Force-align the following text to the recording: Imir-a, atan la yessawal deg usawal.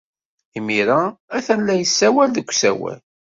Imir-a, 0.59 1.01
atan 1.37 1.61
la 1.65 1.75
yessawal 1.77 2.29
deg 2.33 2.47
usawal. 2.51 2.99